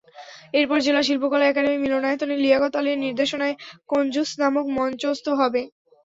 এরপর 0.53 0.77
জেলা 0.81 1.01
শিল্পকলা 1.03 1.45
একাডেমী 1.47 1.79
মিলনায়তনে 1.81 2.35
লিয়াকত 2.37 2.73
আলীর 2.75 2.97
নির্দেশনায় 3.01 3.55
কঞ্জুস 3.89 4.29
নাটক 4.39 4.65
মঞ্চস্থ 4.77 5.25
হবে। 5.39 5.61